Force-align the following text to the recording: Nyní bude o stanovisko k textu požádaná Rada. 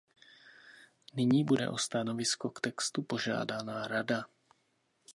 Nyní 1.13 1.43
bude 1.43 1.69
o 1.69 1.77
stanovisko 1.77 2.49
k 2.49 2.61
textu 2.61 3.03
požádaná 3.03 3.87
Rada. 3.87 4.25